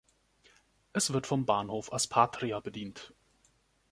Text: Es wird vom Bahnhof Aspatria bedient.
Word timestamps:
Es 0.93 1.13
wird 1.13 1.27
vom 1.27 1.45
Bahnhof 1.45 1.93
Aspatria 1.93 2.59
bedient. 2.59 3.13